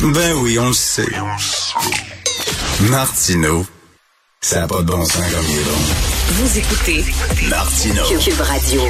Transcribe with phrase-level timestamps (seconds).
[0.00, 1.06] Ben oui, on le sait.
[2.80, 3.66] Martineau,
[4.40, 5.70] ça n'a pas de bon sens comme il est bon.
[6.30, 7.04] Vous écoutez
[7.48, 8.04] Martineau.
[8.18, 8.80] Cube Radio.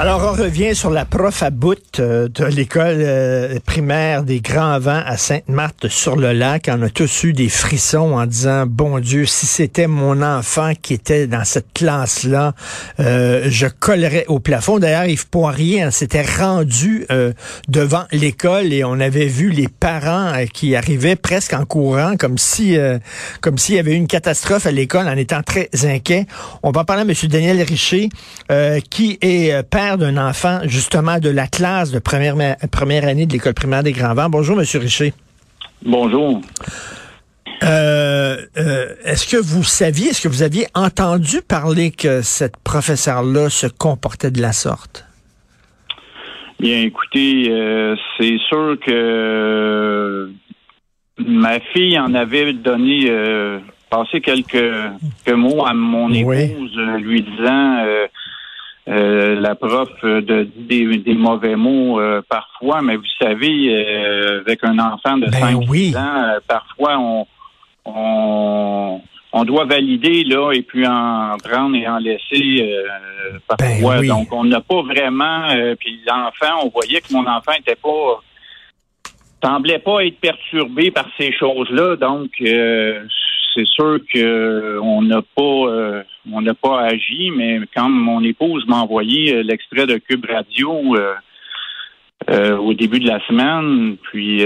[0.00, 4.78] Alors, on revient sur la prof à bout euh, de l'école euh, primaire des Grands
[4.78, 6.70] Vents à Sainte-Marthe-sur-le-Lac.
[6.72, 10.94] On a tous eu des frissons en disant, bon Dieu, si c'était mon enfant qui
[10.94, 12.54] était dans cette classe-là,
[12.98, 14.78] euh, je collerais au plafond.
[14.78, 17.06] D'ailleurs, Yves Poirier hein, s'était rendu
[17.68, 22.76] devant l'école et on avait vu les parents qui arrivaient presque en courant, comme si
[23.40, 26.26] comme s'il y avait eu une catastrophe à l'école en étant très inquiets.
[26.62, 27.28] On va parler à M.
[27.28, 28.08] Daniel Richer,
[28.90, 32.36] qui est père d'un enfant, justement, de la classe de première,
[32.70, 34.28] première année de l'école primaire des Grands Vents.
[34.28, 35.12] Bonjour, Monsieur Richer.
[35.84, 36.40] Bonjour.
[37.62, 43.50] Euh, euh, est-ce que vous saviez, est-ce que vous aviez entendu parler que cette professeure-là
[43.50, 45.04] se comportait de la sorte?
[46.58, 50.30] Bien, écoutez, euh, c'est sûr que
[51.18, 53.10] ma fille en avait donné,
[53.90, 54.56] passé quelques,
[55.28, 57.84] mots à mon épouse, lui disant
[58.88, 63.74] euh, la prof euh, de dit des, mauvais mots euh, parfois, mais vous savez,
[64.40, 67.26] avec un enfant de 5 ben ans, parfois on,
[67.84, 69.00] on,
[69.32, 72.74] on doit valider là et puis en prendre et en laisser
[73.46, 74.00] parfois.
[74.00, 75.48] Ben Donc on n'a pas vraiment.
[75.78, 78.20] puis l'enfant, on voyait que mon enfant était pas
[79.42, 81.96] semblait pas être perturbé par ces choses-là.
[81.96, 82.30] Donc
[83.54, 88.76] c'est sûr qu'on n'a pas euh, on n'a pas agi, mais quand mon épouse m'a
[88.76, 90.96] envoyé euh, l'extrait de Cube Radio
[92.28, 94.44] euh, au début de la semaine, puis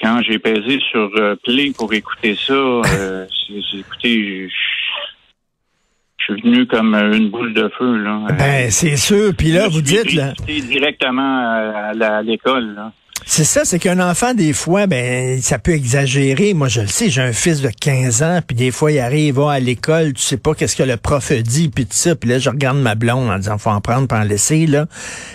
[0.00, 1.10] quand j'ai pesé sur
[1.42, 2.54] Play pour écouter ça,
[3.48, 4.48] j'ai écouté
[6.18, 8.20] je suis venu comme une boule de feu là.
[8.38, 9.32] Ben c'est sûr.
[9.36, 10.32] Puis là, vous dites là.
[10.46, 12.92] directement à l'école là.
[13.30, 16.54] C'est ça, c'est qu'un enfant, des fois, ben, ça peut exagérer.
[16.54, 19.34] Moi, je le sais, j'ai un fils de 15 ans, puis des fois, il arrive
[19.34, 22.30] va à l'école, tu sais pas qu'est-ce que le prof dit, puis tout ça, puis
[22.30, 24.86] là, je regarde ma blonde en disant, faut en prendre, pour en laisser, là.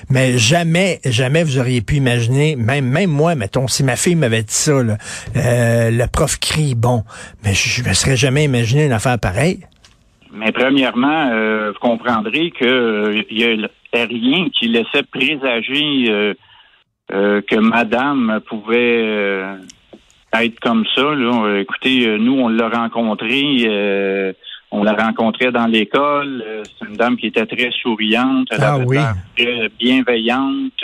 [0.09, 4.41] Mais jamais, jamais vous auriez pu imaginer, même, même moi, mettons, si ma fille m'avait
[4.41, 4.97] dit ça, là,
[5.37, 7.03] euh, le prof crie, bon,
[7.45, 9.59] mais je, me serais jamais imaginé une affaire pareille.
[10.33, 16.33] Mais premièrement, euh, vous comprendrez que euh, il y a rien qui laissait présager
[17.11, 19.57] euh, que Madame pouvait euh,
[20.39, 21.13] être comme ça.
[21.13, 21.59] Là.
[21.59, 23.65] Écoutez, nous, on l'a rencontré.
[23.67, 24.33] Euh,
[24.71, 26.43] on l'a rencontré dans l'école.
[26.63, 28.97] C'est une dame qui était très souriante, ah, oui.
[29.37, 30.83] très bienveillante.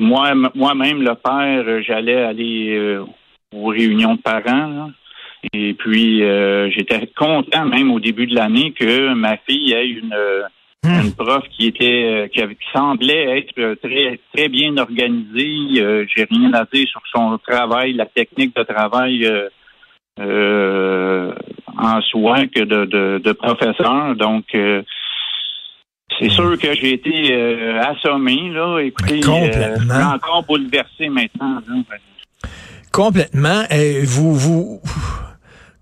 [0.00, 2.98] moi, moi-même, le père, j'allais aller
[3.54, 4.90] aux réunions de parents.
[5.54, 6.22] Et puis,
[6.74, 10.14] j'étais content même au début de l'année que ma fille ait une
[10.82, 11.00] Hmm.
[11.04, 12.40] Une prof qui était euh, qui,
[12.72, 15.82] semblait être euh, très très bien organisée.
[15.82, 19.30] Euh, j'ai rien à dire sur son travail, la technique de travail
[20.18, 24.16] en soi que de, de, professeur.
[24.16, 24.84] Donc c'est
[26.26, 26.30] hmm.
[26.30, 27.34] sûr que j'ai été
[27.80, 28.78] assommé, là.
[28.78, 31.62] Écoutez, suis encore bouleversé maintenant.
[32.90, 33.64] Complètement.
[34.04, 34.80] vous, vous,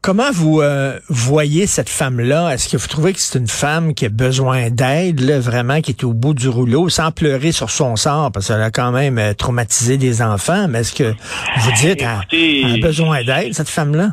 [0.01, 2.55] Comment vous euh, voyez cette femme-là?
[2.55, 6.05] Est-ce que vous trouvez que c'est une femme qui a besoin d'aide, vraiment, qui est
[6.05, 9.35] au bout du rouleau, sans pleurer sur son sort, parce qu'elle a quand même euh,
[9.35, 11.11] traumatisé des enfants, mais est-ce que
[11.59, 14.11] vous dites qu'elle a besoin d'aide, cette femme-là?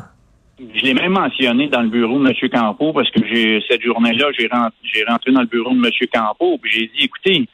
[0.58, 2.50] Je l'ai même mentionné dans le bureau de M.
[2.50, 5.90] Campo, parce que j'ai cette journée-là, j'ai rentré, rentré dans le bureau de M.
[6.12, 7.46] Campo, puis j'ai dit, écoutez,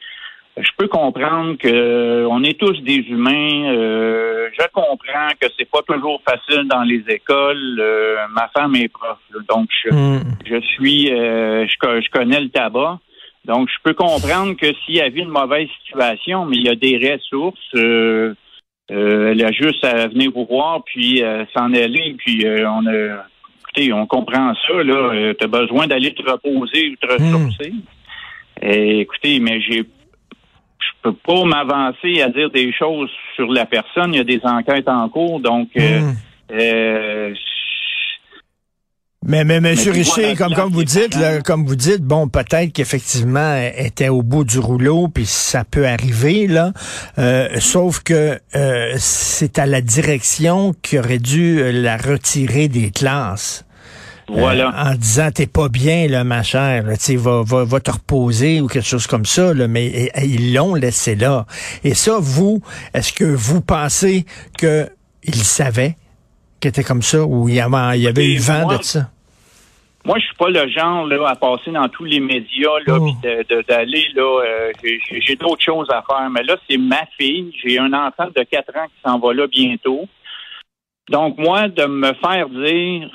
[0.57, 3.73] je peux comprendre que on est tous des humains.
[3.73, 7.79] Euh, je comprends que c'est pas toujours facile dans les écoles.
[7.79, 9.17] Euh, ma femme est prof,
[9.49, 10.21] donc je, hmm.
[10.45, 12.99] je suis, euh, je, connais le tabac.
[13.45, 16.75] Donc je peux comprendre que s'il y avait une mauvaise situation, mais il y a
[16.75, 17.57] des ressources.
[17.73, 21.23] elle a juste à venir vous voir puis
[21.55, 22.15] s'en aller.
[22.19, 23.25] Puis on a,
[23.61, 25.33] écoutez, on comprend ça là.
[25.33, 27.33] tu as besoin d'aller te reposer ou te hmm.
[27.33, 27.73] ressourcer.
[28.61, 29.83] écoutez, mais j'ai
[30.83, 34.13] je peux pas m'avancer à dire des choses sur la personne.
[34.13, 36.15] Il y a des enquêtes en cours, donc euh, hmm.
[36.53, 37.33] euh,
[39.25, 43.85] mais, mais, Monsieur Richer, comme, comme vous dites, comme vous dites, bon, peut-être qu'effectivement, elle
[43.85, 46.73] était au bout du rouleau, puis ça peut arriver, là.
[47.17, 48.37] Euh, sauf que
[48.97, 53.65] c'est à la direction qui aurait dû la retirer des classes.
[54.27, 54.69] Voilà.
[54.69, 58.61] Euh, en disant t'es pas bien là, ma chère, tu va, va, va te reposer
[58.61, 59.53] ou quelque chose comme ça.
[59.53, 61.45] Là, mais ils l'ont laissé là.
[61.83, 62.61] Et ça, vous,
[62.93, 64.25] est-ce que vous pensez
[64.57, 64.89] que
[65.23, 65.95] il savait
[66.59, 69.09] qu'il était comme ça ou il y avait, il y avait eu vent de ça?
[70.05, 73.09] moi, je suis pas le genre là, à passer dans tous les médias là, Oh.
[73.69, 74.21] d'aller là.
[74.45, 76.29] euh, j'ai- j'ai d'autres choses à faire.
[76.29, 77.53] Mais là, c'est ma fille.
[77.63, 80.05] J'ai un enfant de 4 ans qui s'en va là bientôt.
[81.09, 83.09] Donc, moi, de me faire dire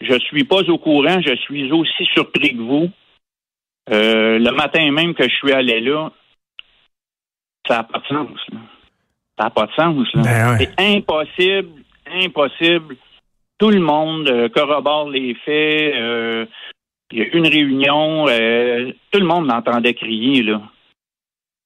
[0.00, 2.90] je suis pas au courant, je suis aussi surpris que vous.
[3.90, 6.10] euh, le matin même que je suis allé là,
[7.66, 8.40] ça n'a pas de sens.
[8.52, 8.58] là.
[9.38, 10.14] Ça n'a pas de sens.
[10.14, 10.22] Là.
[10.22, 10.58] Ben ouais.
[10.76, 12.96] C'est impossible, impossible.
[13.58, 15.94] Tout le monde euh, corrobore les faits.
[15.94, 16.46] euh,
[17.12, 20.62] Il y a une réunion, euh, tout le monde l'entendait crier là.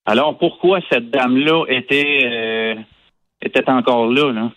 [0.07, 2.75] Alors pourquoi cette dame-là était euh,
[3.41, 4.51] était encore là là?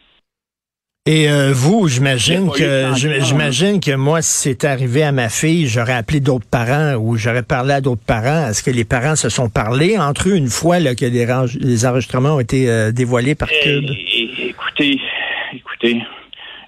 [1.10, 5.94] Et euh, vous, j'imagine que j'imagine que moi, si c'était arrivé à ma fille, j'aurais
[5.94, 8.50] appelé d'autres parents ou j'aurais parlé à d'autres parents.
[8.50, 12.36] Est-ce que les parents se sont parlé entre eux une fois là, que les, enregistrements
[12.36, 13.86] ont été euh, dévoilés par Eh, Cube?
[14.50, 15.00] écoutez,
[15.54, 16.02] écoutez,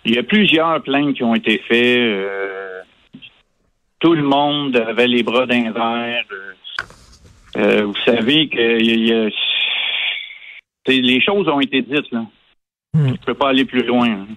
[0.06, 1.98] il y a plusieurs plaintes qui ont été faites.
[2.00, 2.80] euh,
[4.00, 6.24] tout le monde avait les bras d'un verre.
[6.32, 6.54] euh,
[7.58, 9.30] euh, vous savez que y a-
[10.88, 12.24] les choses ont été dites là.
[12.94, 13.10] Hmm.
[13.10, 14.10] Je peux pas aller plus loin.
[14.10, 14.28] hein.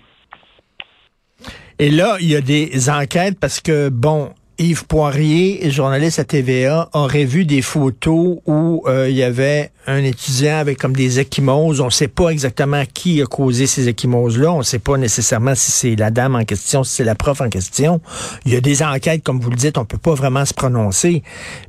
[1.79, 6.91] Et là, il y a des enquêtes parce que, bon, Yves Poirier, journaliste à TVA,
[6.93, 11.81] aurait vu des photos où euh, il y avait un étudiant avec comme des échymoses.
[11.81, 14.53] On ne sait pas exactement qui a causé ces échymoses-là.
[14.53, 17.41] On ne sait pas nécessairement si c'est la dame en question, si c'est la prof
[17.41, 18.01] en question.
[18.45, 21.23] Il y a des enquêtes, comme vous le dites, on peut pas vraiment se prononcer.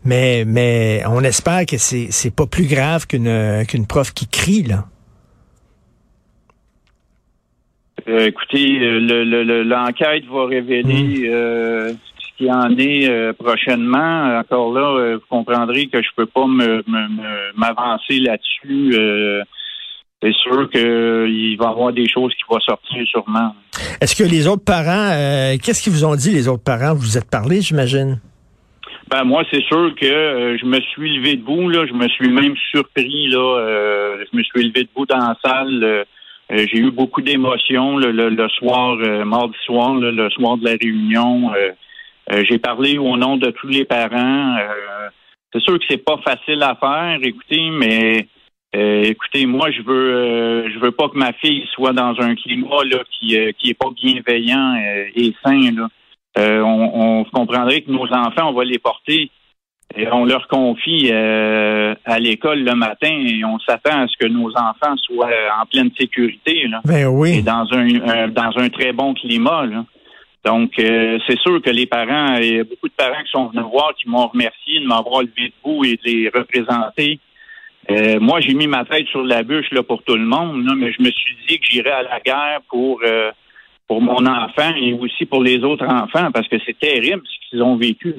[0.03, 4.63] Mais, mais on espère que c'est, c'est pas plus grave qu'une, qu'une prof qui crie,
[4.63, 4.85] là.
[8.07, 13.31] Euh, écoutez, euh, le- le- le- l'enquête va révéler euh, ce qu'il en est euh,
[13.33, 14.37] prochainement.
[14.39, 16.45] Encore là, vous comprendrez que je peux pas
[17.55, 18.97] m'avancer là-dessus.
[20.21, 23.55] C'est sûr qu'il va y avoir des choses qui vont sortir sûrement.
[23.99, 26.93] Est-ce que les autres parents, euh, qu'est-ce qu'ils vous ont dit, les autres parents?
[26.93, 28.19] Vous vous êtes parlé, j'imagine?
[29.09, 32.29] Ben moi, c'est sûr que euh, je me suis levé debout, là, je me suis
[32.29, 33.59] même surpris, là.
[33.59, 35.83] euh, je me suis levé debout dans la salle.
[35.83, 36.03] euh,
[36.51, 40.57] euh, j'ai eu beaucoup d'émotions là, le, le soir, euh, mardi soir, là, le soir
[40.57, 41.53] de la réunion.
[41.53, 41.71] euh,
[42.31, 44.57] euh, j'ai parlé au nom de tous les parents.
[44.57, 45.09] euh,
[45.51, 48.27] c'est sûr que c'est pas facile à faire, écoutez, mais
[48.73, 53.03] écoutez, moi je veux je veux pas que ma fille soit dans un climat là
[53.11, 54.75] qui qui est pas bienveillant
[55.15, 55.87] et sain là.
[56.35, 59.29] On, on comprendrait que nos enfants, on va les porter
[59.95, 64.27] et on leur confie euh, à l'école le matin et on s'attend à ce que
[64.27, 65.29] nos enfants soient
[65.61, 67.41] en pleine sécurité là, Ben et oui.
[67.43, 69.65] dans un, un- dans un très bon climat.
[69.65, 69.85] Là.
[70.45, 73.47] Donc, euh, c'est sûr que les parents, il y a beaucoup de parents qui sont
[73.47, 77.19] venus me voir, qui m'ont remercié de m'avoir levé debout et de les représenter.
[77.91, 80.73] Euh, moi, j'ai mis ma tête sur la bûche là, pour tout le monde, là,
[80.75, 83.31] mais je me suis dit que j'irais à la guerre pour euh,
[83.87, 87.61] pour mon enfant et aussi pour les autres enfants, parce que c'est terrible ce qu'ils
[87.63, 88.15] ont vécu.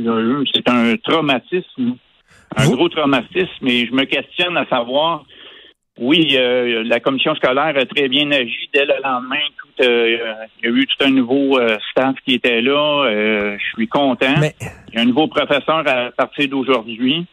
[0.55, 1.96] C'est un traumatisme,
[2.56, 5.25] un Vous- gros traumatisme, et je me questionne à savoir,
[5.99, 9.37] oui, euh, la commission scolaire a très bien agi dès le lendemain.
[9.56, 10.16] Tout, euh,
[10.62, 13.05] il y a eu tout un nouveau euh, staff qui était là.
[13.06, 14.34] euh, je suis content.
[14.40, 14.55] Mais
[14.93, 17.25] Il y a un nouveau professeur à partir d'aujourd'hui.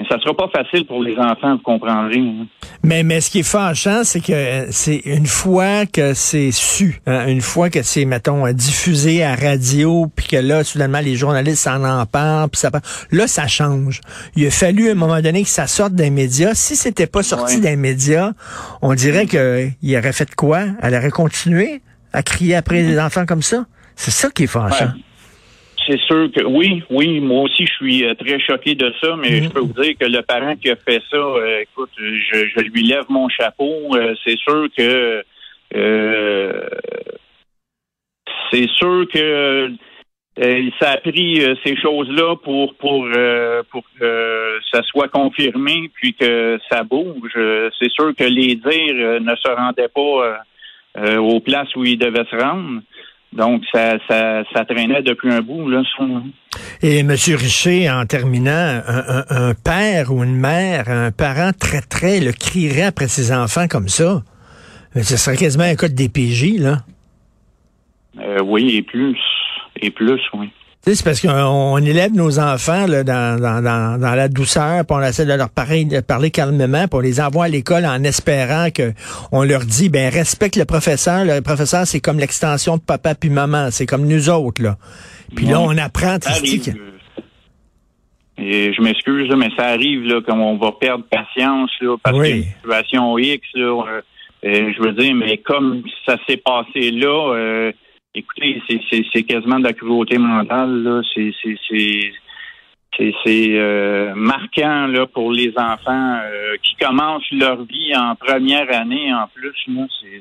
[0.00, 2.18] Mais ça sera pas facile pour les enfants, vous comprendrez.
[2.18, 2.46] hein.
[2.82, 7.00] Mais, mais ce qui est fâchant, c'est que euh, c'est une fois que c'est su,
[7.06, 11.16] hein, une fois que c'est, mettons, euh, diffusé à radio, puis que là, soudainement, les
[11.16, 12.80] journalistes s'en en parlent, puis ça, part-
[13.10, 14.00] là, ça change.
[14.36, 16.54] Il a fallu à un moment donné que ça sorte des médias.
[16.54, 17.60] Si c'était pas sorti Ouais.
[17.60, 18.32] des médias,
[18.80, 20.60] on dirait que il aurait fait quoi?
[20.80, 21.82] Elle aurait continué
[22.14, 23.66] à crier après les enfants comme ça?
[23.96, 24.86] C'est ça qui est fâchant.
[24.86, 25.02] Ouais.
[25.90, 29.40] C'est sûr que oui, oui, moi aussi je suis euh, très choqué de ça, mais
[29.40, 29.44] Mhm.
[29.44, 32.60] je peux vous dire que le parent qui a fait ça, euh, écoute, je, je
[32.60, 33.96] lui lève mon chapeau.
[33.96, 35.24] Euh, c'est sûr que
[35.74, 36.68] euh,
[38.52, 39.72] c'est sûr que
[40.80, 43.08] ça a pris ces choses-là pour pour
[43.70, 47.32] pour que ça soit confirmé puis que ça bouge.
[47.78, 50.40] C'est sûr que les dires ne se rendaient pas
[51.18, 52.80] aux places où ils devaient se rendre.
[53.32, 55.82] Donc, ça, ça, ça traînait depuis un bout, là.
[56.82, 57.10] Et M.
[57.10, 58.50] Richer, en terminant,
[58.86, 63.32] un, un- un père ou une mère, un parent très très le crierait après ses
[63.32, 64.22] enfants comme ça?
[64.96, 66.78] Ce serait quasiment un cas de DPJ, là.
[68.18, 69.16] Euh, oui, et plus.
[69.80, 70.50] Et plus, oui.
[70.82, 74.28] Tu sais, c'est parce qu'on on élève nos enfants là, dans, dans, dans, dans la
[74.28, 77.48] douceur, puis on essaie de leur parler, de parler calmement, puis on les envoie à
[77.48, 78.92] l'école en espérant que
[79.30, 81.26] on leur dit ben respecte le professeur.
[81.26, 84.76] Le professeur, c'est comme l'extension de papa puis maman, c'est comme nous autres, là.
[85.36, 86.16] Puis là, on apprend
[88.38, 92.26] Et je m'excuse, mais ça arrive, là, comme on va perdre patience, là, parce Oui.
[92.28, 93.84] qu'il y a une situation X, là,
[94.46, 97.72] euh, je veux dire, mais comme ça s'est passé là, euh,
[98.14, 98.62] écoutez,
[99.12, 100.82] c'est quasiment de la cruauté mentale.
[100.82, 101.02] Là.
[101.14, 101.32] C'est
[103.24, 109.12] c'est euh, marquant là pour les enfants euh, qui commencent leur vie en première année
[109.14, 109.54] en plus.
[109.66, 110.20] C'est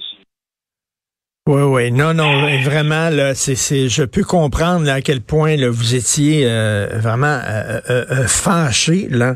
[1.49, 1.91] oui, oui.
[1.91, 2.31] Non, non,
[2.63, 7.39] vraiment, là, c'est, c'est, je peux comprendre à quel point là, vous étiez euh, vraiment
[7.43, 9.33] euh, euh, fâché, là,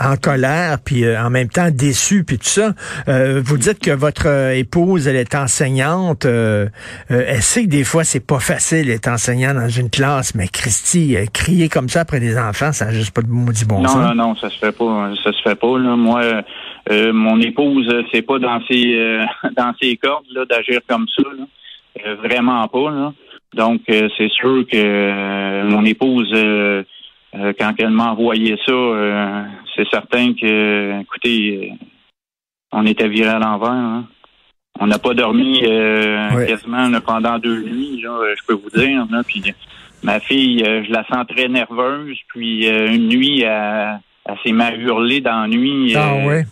[0.00, 2.72] en colère, puis en même temps déçu, puis tout ça.
[3.06, 6.24] vous dites que votre épouse, elle est enseignante.
[6.24, 11.14] elle sait que des fois, c'est pas facile d'être enseignant dans une classe, mais Christy,
[11.34, 13.96] crier comme ça après des enfants, ça n'a juste pas de maudit bon non, sens.
[13.96, 15.10] Non, non, non, ça se fait pas.
[15.22, 15.78] Ça se fait pas.
[15.78, 15.94] Là.
[15.94, 16.22] Moi,
[16.90, 19.24] euh, mon épouse, c'est pas dans ses euh,
[19.56, 21.22] dans ses cordes là, d'agir comme ça.
[22.04, 22.90] Euh, vraiment pas.
[22.90, 23.12] Là.
[23.54, 26.34] Donc, c'est sûr que mon épouse,
[27.32, 31.72] quand elle m'a envoyé ça, c'est certain que, écoutez,
[32.72, 33.70] on était viré à l'envers.
[33.70, 34.08] Hein.
[34.80, 35.60] On n'a pas dormi
[36.48, 39.06] quasiment pendant deux nuits, là, je peux vous dire.
[39.08, 39.40] Là, puis
[40.02, 42.18] ma fille, je la sens très nerveuse.
[42.26, 45.94] Puis une nuit, elle, elle s'est mal hurlée dans la nuit.
[45.94, 46.44] Ah ouais.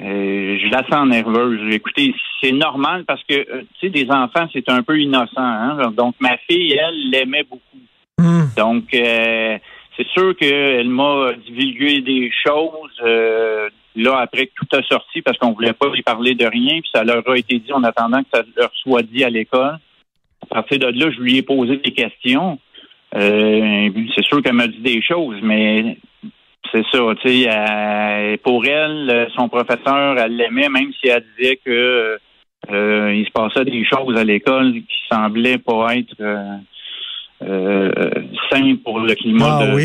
[0.00, 1.74] Euh, je la sens nerveuse.
[1.74, 5.32] Écoutez, c'est normal parce que, euh, tu sais, des enfants, c'est un peu innocent.
[5.38, 5.90] Hein?
[5.96, 7.62] Donc, ma fille, elle, l'aimait beaucoup.
[8.18, 8.46] Hmm.
[8.56, 9.58] Donc, euh,
[9.96, 15.36] c'est sûr qu'elle m'a divulgué des choses euh, là après que tout a sorti parce
[15.38, 18.22] qu'on voulait pas lui parler de rien, puis ça leur a été dit en attendant
[18.22, 19.78] que ça leur soit dit à l'école.
[20.42, 22.58] À partir de là, je lui ai posé des questions.
[23.12, 25.98] c'est sûr qu'elle m'a dit des choses, mais
[26.72, 32.18] c'est ça, tu sais, pour elle, son professeur, elle l'aimait, même si elle disait que
[32.70, 36.56] euh, il se passait des choses à l'école qui semblaient pas être euh,
[37.42, 37.90] euh
[38.50, 39.76] simples pour le climat ah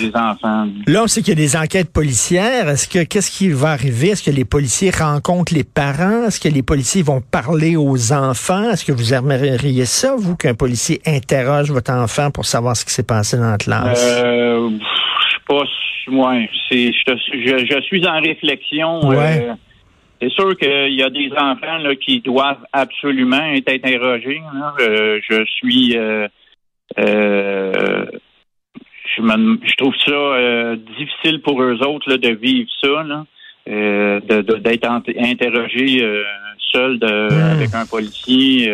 [0.00, 0.66] des enfants.
[0.86, 2.68] Là, on sait qu'il y a des enquêtes policières.
[2.68, 4.08] Est-ce que qu'est-ce qui va arriver?
[4.08, 6.26] Est-ce que les policiers rencontrent les parents?
[6.26, 8.70] Est-ce que les policiers vont parler aux enfants?
[8.70, 12.92] Est-ce que vous aimeriez ça, vous, qu'un policier interroge votre enfant pour savoir ce qui
[12.92, 14.22] s'est passé dans la classe?
[15.48, 15.64] Je pas
[16.10, 19.12] Ouais, c'est, je, je, suis en réflexion.
[19.12, 19.54] Euh,
[20.20, 24.40] c'est sûr qu'il y a des enfants là, qui doivent absolument être interrogés.
[24.80, 26.26] Euh, je suis, euh,
[26.96, 33.26] je, me, je trouve ça difficile pour eux autres là, de vivre ça, là,
[33.66, 34.88] de, d'être
[35.18, 36.02] interrogé
[36.72, 37.52] seul de, hmm.
[37.52, 38.72] avec un policier,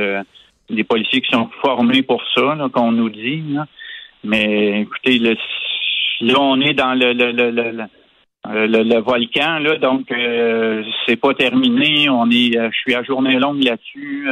[0.71, 3.57] des policiers qui sont formés pour ça, qu'on nous dit.
[4.23, 5.35] Mais écoutez, le
[6.21, 7.85] Là, on est dans le, le, le, le
[8.53, 12.09] le, volcan, là, donc euh, c'est pas terminé.
[12.09, 14.29] On est, euh, je suis à journée longue là-dessus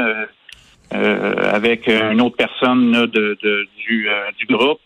[0.94, 4.08] euh, avec une autre personne de, de, du,
[4.38, 4.80] du groupe.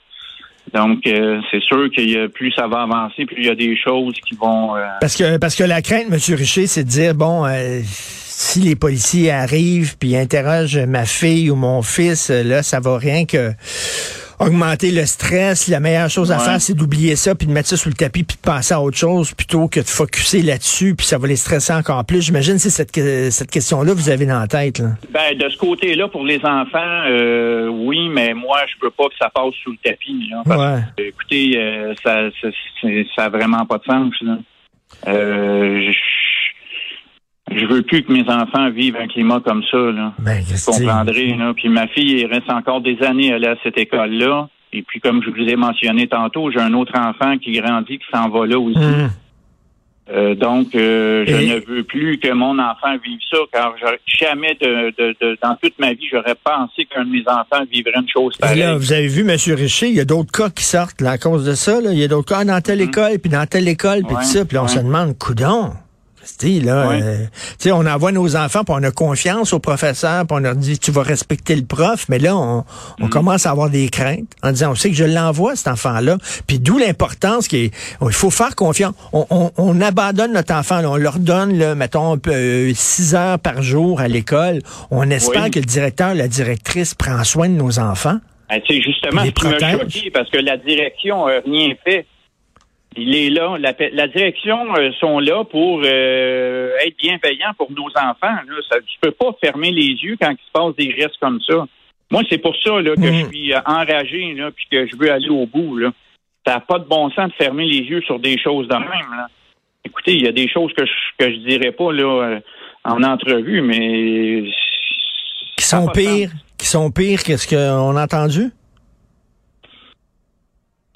[0.73, 4.35] Donc c'est sûr qu'il plus ça va avancer, plus il y a des choses qui
[4.37, 4.75] vont.
[5.01, 6.19] Parce que parce que la crainte, M.
[6.37, 7.45] Richer, c'est de dire bon.
[7.85, 13.27] si les policiers arrivent puis interrogent ma fille ou mon fils, là, ça va rien
[13.27, 13.51] que
[14.39, 17.77] augmenter le stress, la meilleure chose à faire, c'est d'oublier ça, puis de mettre ça
[17.77, 21.07] sous le tapis, puis de passer à autre chose, plutôt que de focuser là-dessus, puis
[21.07, 22.23] ça va les stresser encore plus.
[22.23, 24.79] J'imagine c'est cette, cette question-là que vous avez dans la tête.
[24.79, 24.89] Là.
[25.11, 29.17] Ben, de ce côté-là, pour les enfants, euh, oui, mais moi, je veux pas que
[29.19, 30.29] ça passe sous le tapis.
[30.31, 32.49] Là, écoutez, euh, ça, ça,
[33.15, 34.15] ça, vraiment pas de sens.
[34.21, 34.39] Là.
[35.09, 35.99] Euh, je
[37.67, 39.79] veux plus que mes enfants vivent un climat comme ça.
[39.79, 40.13] Là.
[40.19, 41.35] Ben, vous comprendrez.
[41.35, 41.53] Là.
[41.55, 44.49] Puis ma fille, il reste encore des années à aller à cette école-là.
[44.73, 48.07] Et puis, comme je vous ai mentionné tantôt, j'ai un autre enfant qui grandit, qui
[48.13, 48.79] s'en va là aussi.
[48.79, 49.11] Hum.
[50.09, 53.75] Euh, donc, euh, je ne veux plus que mon enfant vive ça, car
[54.07, 57.93] jamais de, de, de, dans toute ma vie, j'aurais pensé qu'un de mes enfants vivrait
[57.97, 58.61] une chose pareille.
[58.61, 59.37] là, vous avez vu, M.
[59.57, 61.81] Richer, il y a d'autres cas qui sortent là, à cause de ça.
[61.81, 61.91] Là.
[61.93, 62.89] Il y a d'autres cas dans telle hum.
[62.89, 64.45] école, puis dans telle école, puis tout ça.
[64.45, 65.73] Puis on se demande, coudon,
[66.43, 67.27] Là, euh,
[67.67, 70.91] on envoie nos enfants, puis on a confiance aux professeurs, puis on leur dit tu
[70.91, 72.65] vas respecter le prof, mais là, on,
[72.99, 73.09] mm.
[73.09, 76.19] commence à avoir des craintes en disant on sait que je l'envoie, cet enfant-là.
[76.47, 77.71] Puis d'où l'importance qu'il
[78.11, 78.95] faut faire confiance.
[79.13, 84.09] On, abandonne notre enfant, on leur donne, là, mettons, euh, six heures par jour à
[84.09, 84.61] l'école.
[84.91, 88.19] On espère que le directeur, la directrice prend soin de nos enfants.
[88.49, 92.07] Ben, c'est justement ce qui m'a choqué, parce que la direction n'a rien fait.
[92.97, 93.57] Il est là.
[93.59, 98.17] La, direction euh, sont là pour euh, être bienveillants pour nos enfants.
[98.23, 98.55] Là.
[98.71, 101.67] Ça, tu peux pas fermer les yeux quand il se passe des risques comme ça.
[102.11, 103.29] Moi, c'est pour ça là, que je mm.
[103.29, 105.77] suis euh, enragé là, puis que je veux aller au bout.
[105.77, 105.91] Là.
[106.47, 109.11] Ça n'a pas de bon sens de fermer les yeux sur des choses de même.
[109.17, 109.29] Là.
[109.85, 112.41] Écoutez, il y a des choses que je que je dirais pas là
[112.85, 114.45] en entrevue, mais
[115.57, 118.53] qui sont pires, qui sont pires que ce qu'on a entendu?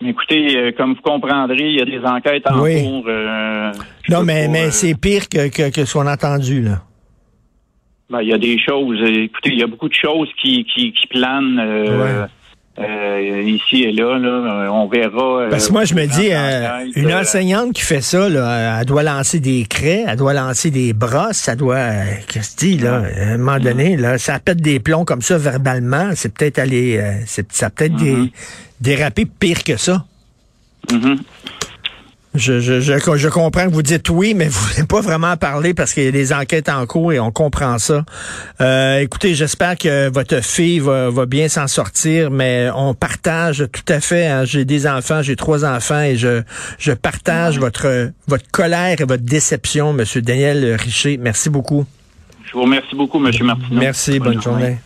[0.03, 3.05] Écoutez, euh, comme vous comprendrez, il y a des enquêtes en cours.
[3.07, 3.71] Euh,
[4.09, 6.83] non, mais, mais euh, c'est pire que, que, ce qu'on a entendu, là.
[8.09, 8.99] Ben, il y a des choses.
[9.03, 11.61] Écoutez, il y a beaucoup de choses qui, qui, qui planent.
[11.61, 12.27] Euh,
[12.81, 15.49] euh, ici et là, là, on verra.
[15.51, 19.03] Parce que moi, je me dis, euh, une enseignante qui fait ça, là, elle doit
[19.03, 21.91] lancer des craies, elle doit lancer des brosses, ça doit,
[22.29, 25.23] qu'est-ce que tu dis, là, à un moment donné, là, ça pète des plombs comme
[25.23, 28.31] ça verbalement, c'est peut-être aller, c'est, ça peut-être mm-hmm.
[28.81, 30.05] déraper pire que ça.
[30.89, 31.19] Mm-hmm.
[32.35, 35.93] Je, je, je, comprends que vous dites oui, mais vous voulez pas vraiment parler parce
[35.93, 38.05] qu'il y a des enquêtes en cours et on comprend ça.
[38.61, 43.93] Euh, écoutez, j'espère que votre fille va, va bien s'en sortir, mais on partage tout
[43.93, 44.29] à fait.
[44.29, 44.45] Hein.
[44.45, 46.43] j'ai des enfants, j'ai trois enfants et je,
[46.79, 51.17] je partage votre, votre colère et votre déception, Monsieur Daniel Richer.
[51.17, 51.85] Merci beaucoup.
[52.47, 53.81] Je vous remercie beaucoup, Monsieur Martineau.
[53.81, 54.79] Merci, bonne, journée.